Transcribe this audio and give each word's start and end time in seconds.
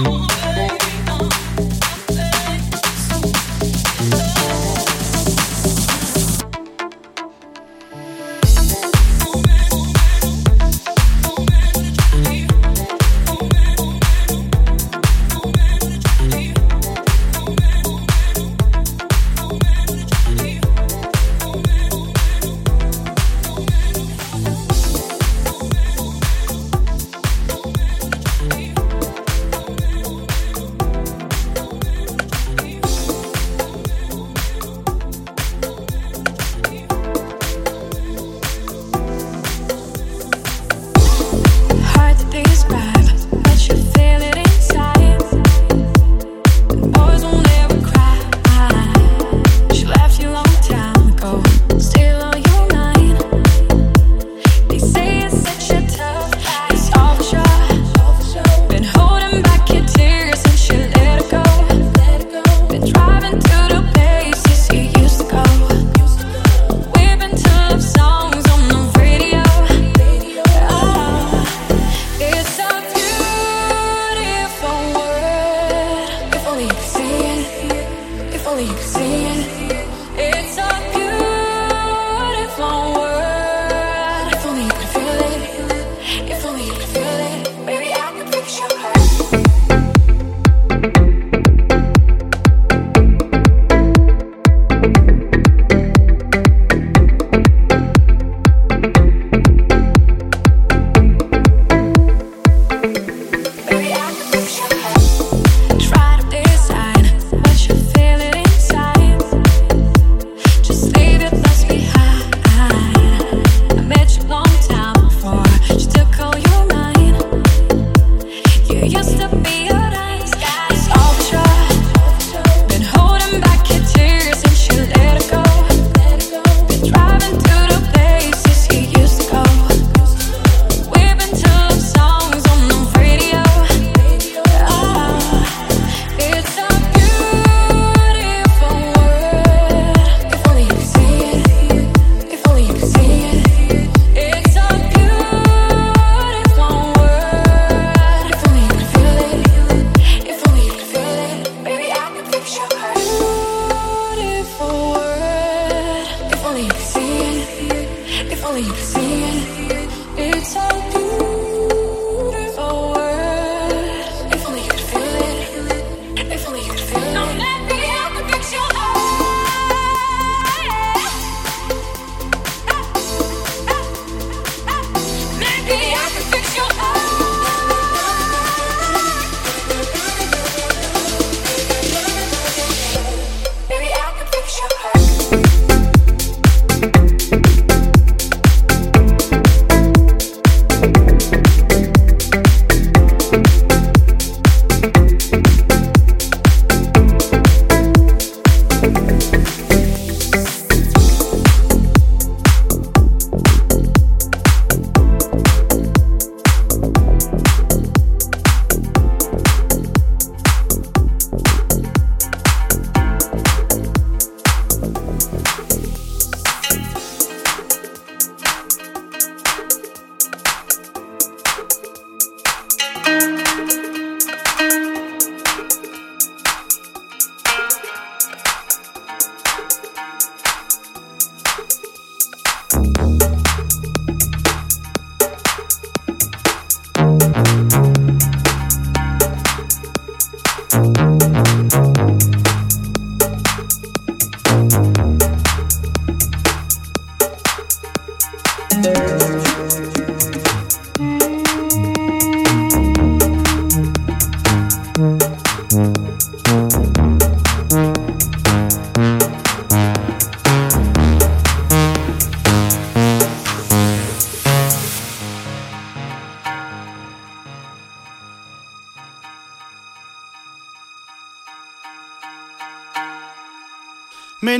Oh. 0.00 0.27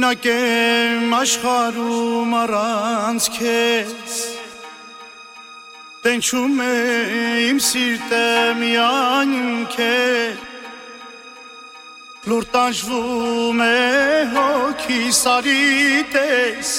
Մենակ 0.09 0.25
եմ 0.25 1.11
աշխարում 1.13 2.31
առանց 2.33 3.25
քեզ 3.35 4.15
Տենչում 6.01 6.63
է 6.65 6.77
իմ 7.51 7.59
սիրտը 7.61 8.23
միայն 8.57 9.67
քեզ 9.75 10.41
Լուր 12.25 12.49
տանջվում 12.57 13.61
է 13.67 13.77
հոգի 14.33 15.13
սարի 15.21 16.01
տես 16.17 16.73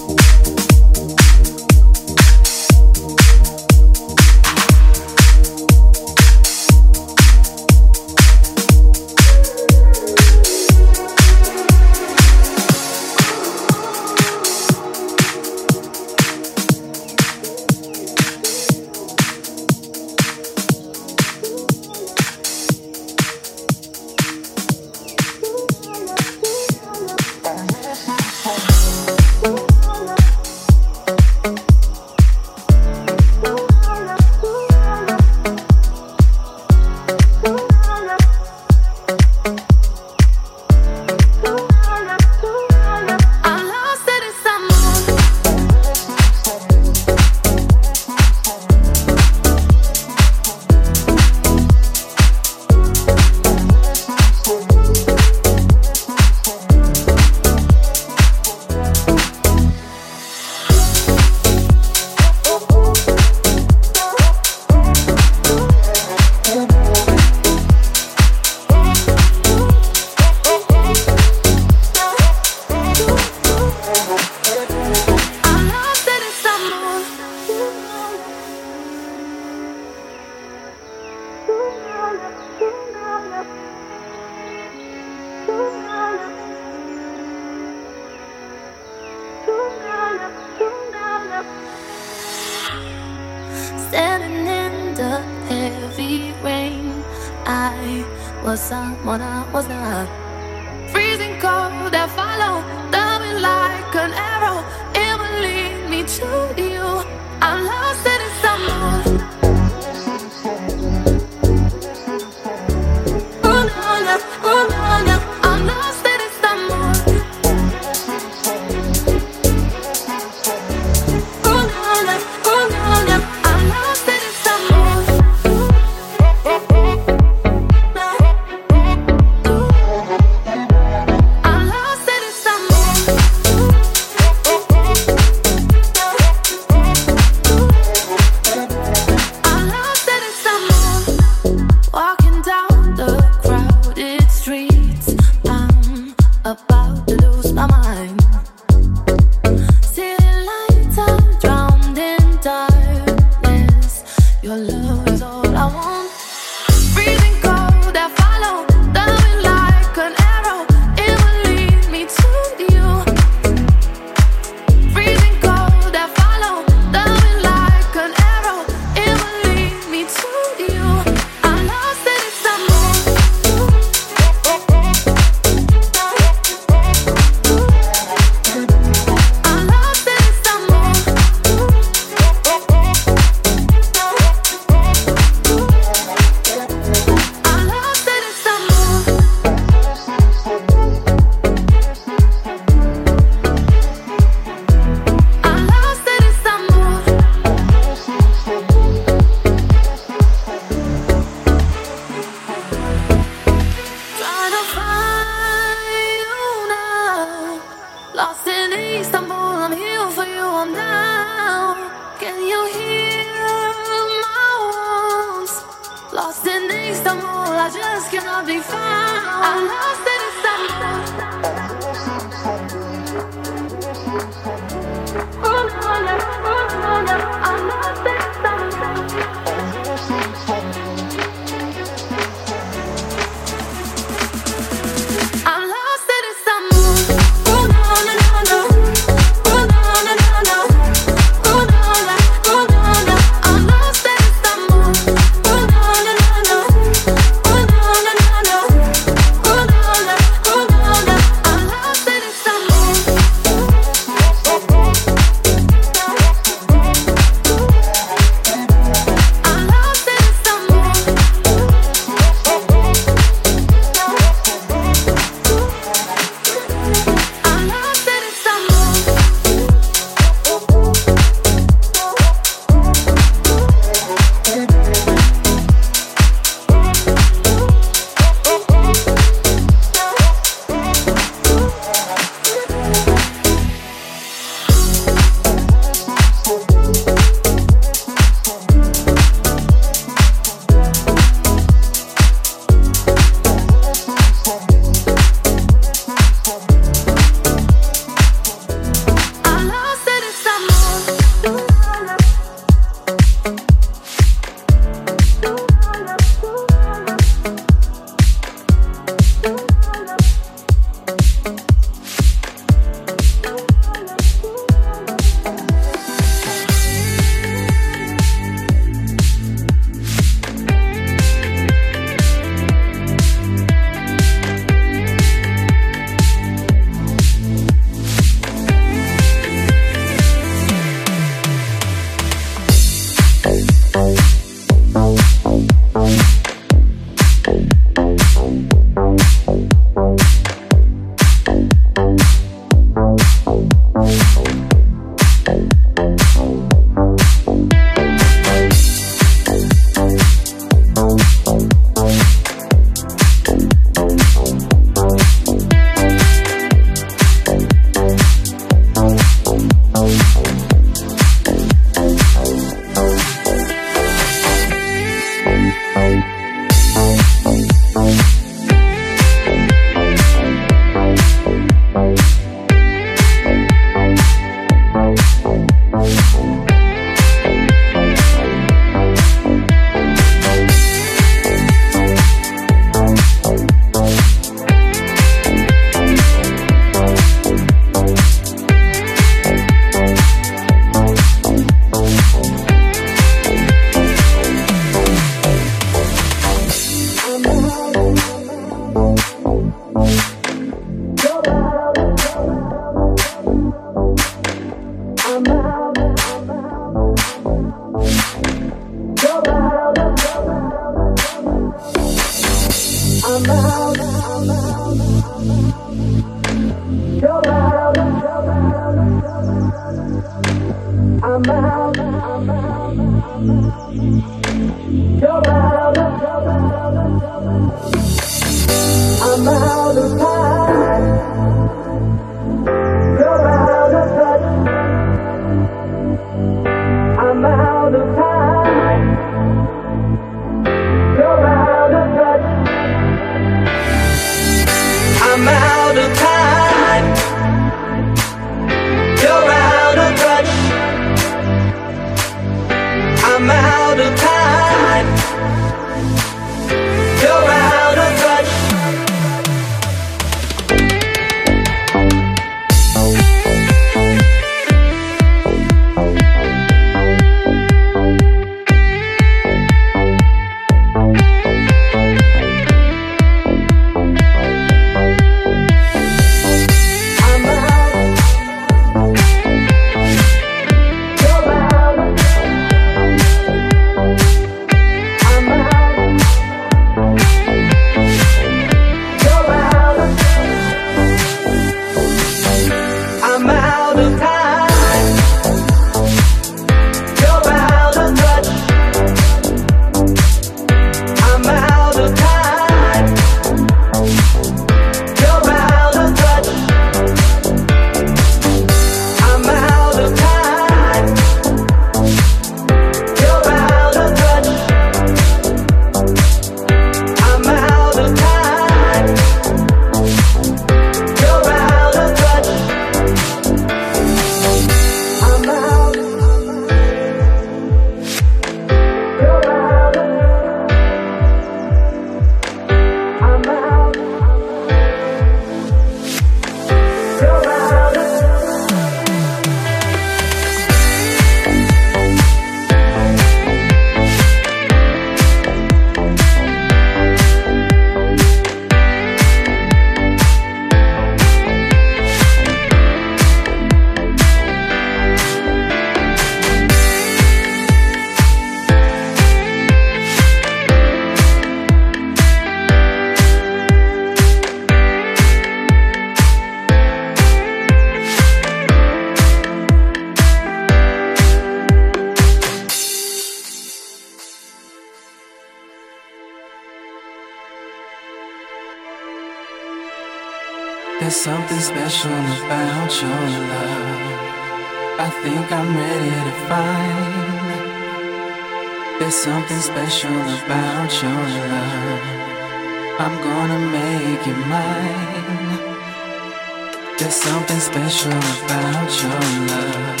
There's 596.98 597.14
something 597.14 597.60
special 597.60 598.10
about 598.10 599.02
your 599.02 599.20
love. 599.46 600.00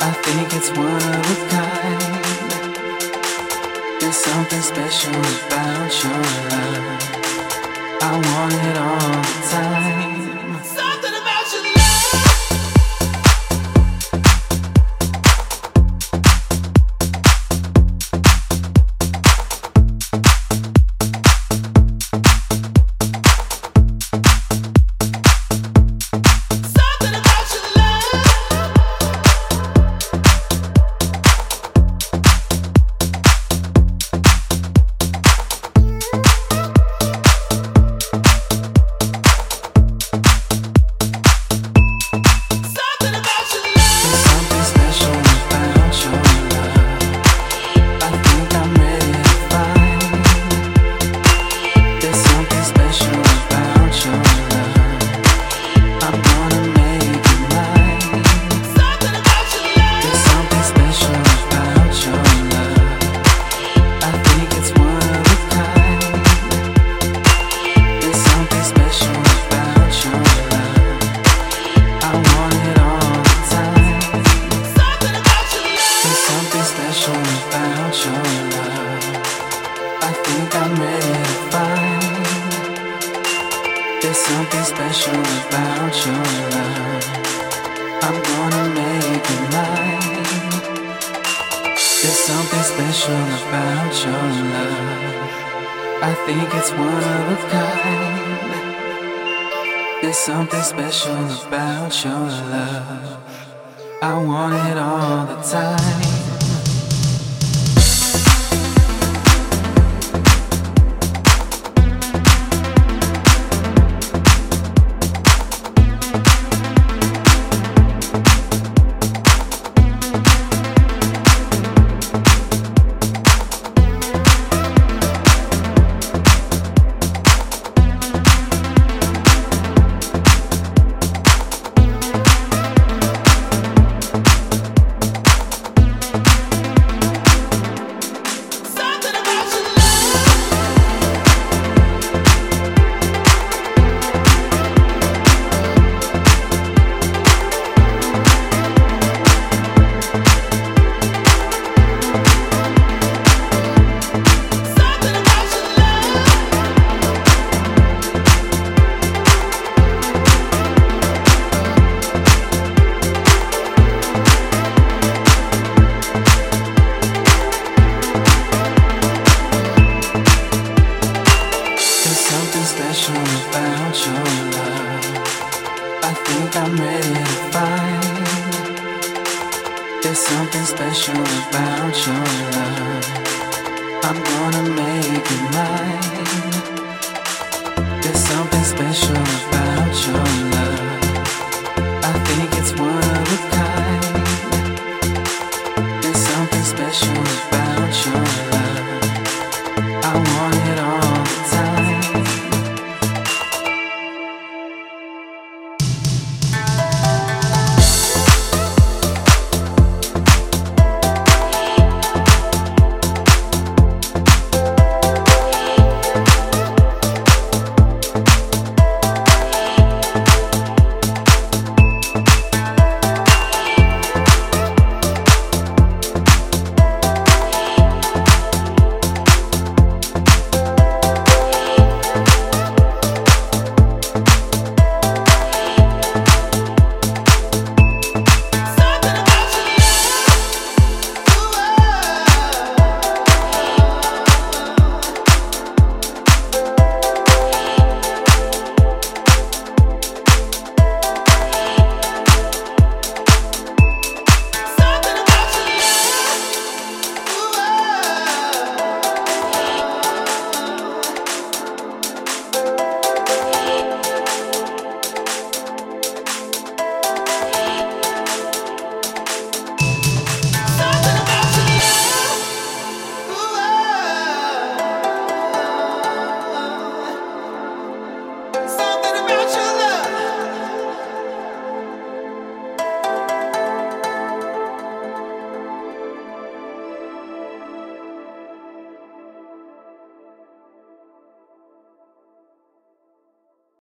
I 0.00 0.10
think 0.24 0.48
it's 0.54 0.70
one 0.70 0.96
of 0.96 1.30
a 1.30 1.48
kind. 1.50 2.00
There's 4.00 4.16
something 4.16 4.62
special 4.62 5.12
about 5.12 5.92
your 6.02 6.22
love. 6.48 7.02
I 8.00 8.12
want 8.16 8.54
it 8.70 8.76
all 8.78 9.20
the 9.20 9.34
time. 9.50 10.19